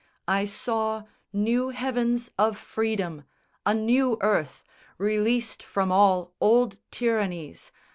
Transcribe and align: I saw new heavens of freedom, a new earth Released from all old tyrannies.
I 0.27 0.45
saw 0.45 1.03
new 1.31 1.69
heavens 1.69 2.31
of 2.35 2.57
freedom, 2.57 3.23
a 3.67 3.75
new 3.75 4.17
earth 4.21 4.63
Released 4.97 5.61
from 5.61 5.91
all 5.91 6.33
old 6.41 6.79
tyrannies. 6.89 7.71